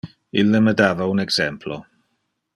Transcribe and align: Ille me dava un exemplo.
Ille 0.43 0.61
me 0.67 0.73
dava 0.79 1.09
un 1.13 1.23
exemplo. 1.25 1.79